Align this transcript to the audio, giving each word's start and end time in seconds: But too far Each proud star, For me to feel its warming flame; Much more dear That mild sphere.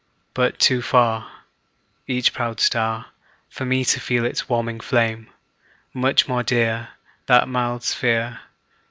But 0.33 0.57
too 0.57 0.81
far 0.81 1.31
Each 2.07 2.33
proud 2.33 2.59
star, 2.59 3.05
For 3.49 3.65
me 3.65 3.85
to 3.85 3.99
feel 3.99 4.25
its 4.25 4.49
warming 4.49 4.79
flame; 4.79 5.27
Much 5.93 6.27
more 6.27 6.41
dear 6.41 6.89
That 7.27 7.47
mild 7.47 7.83
sphere. 7.83 8.39